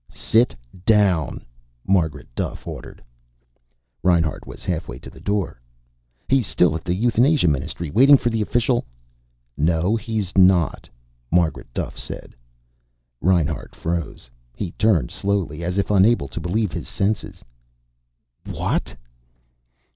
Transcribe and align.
"Sit 0.09 0.55
down!" 0.83 1.45
Margaret 1.85 2.27
Duffe 2.33 2.65
ordered. 2.65 3.03
Reinhart 4.01 4.47
was 4.47 4.65
half 4.65 4.87
way 4.87 4.97
to 4.97 5.11
the 5.11 5.19
door. 5.19 5.61
"He's 6.27 6.47
still 6.47 6.75
at 6.75 6.83
the 6.83 6.95
Euthanasia 6.95 7.47
Ministry, 7.47 7.91
waiting 7.91 8.17
for 8.17 8.31
the 8.31 8.41
official" 8.41 8.83
"No, 9.71 9.95
he's 9.95 10.35
not," 10.35 10.89
Margaret 11.31 11.71
Duffe 11.71 11.99
said. 11.99 12.33
Reinhart 13.21 13.75
froze. 13.75 14.27
He 14.55 14.71
turned 14.71 15.11
slowly, 15.11 15.63
as 15.63 15.77
if 15.77 15.91
unable 15.91 16.27
to 16.29 16.39
believe 16.41 16.71
his 16.71 16.87
senses. 16.87 17.43
"_What? 18.47 18.95